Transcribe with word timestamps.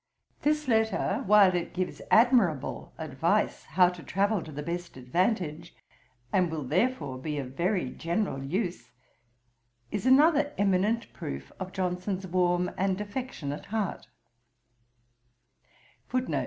This 0.41 0.67
letter, 0.67 1.21
while 1.27 1.53
it 1.53 1.75
gives 1.75 2.01
admirable 2.09 2.91
advice 2.97 3.65
how 3.65 3.89
to 3.89 4.01
travel 4.01 4.41
to 4.41 4.51
the 4.51 4.63
best 4.63 4.97
advantage, 4.97 5.75
and 6.33 6.49
will 6.49 6.63
therefore 6.63 7.19
be 7.19 7.37
of 7.37 7.51
very 7.55 7.91
general 7.91 8.43
use, 8.43 8.89
is 9.91 10.07
another 10.07 10.53
eminent 10.57 11.13
proof 11.13 11.51
of 11.59 11.71
Johnson's 11.71 12.25
warm 12.25 12.71
and 12.79 12.99
affectionate 12.99 13.65
heart. 13.67 14.07